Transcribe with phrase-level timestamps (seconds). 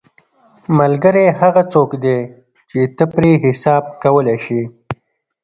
[0.79, 2.17] ملګری هغه څوک دی
[2.69, 4.61] چې ته پرې حساب کولی شې.